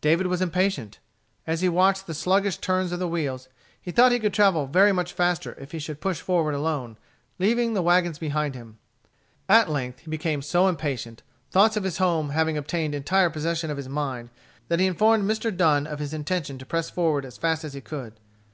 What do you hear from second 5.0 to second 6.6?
faster if he should push forward